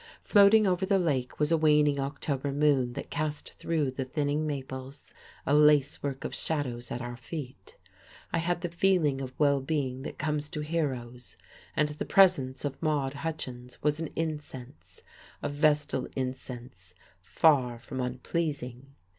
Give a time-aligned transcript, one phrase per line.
[0.23, 5.13] Floating over the lake was a waning October moon that cast through the thinning maples
[5.45, 7.75] a lace work of shadows at our feet;
[8.33, 11.37] I had the feeling of well being that comes to heroes,
[11.75, 15.03] and the presence of Maude Hutchins was an incense,
[15.43, 18.95] a vestal incense far from unpleasing.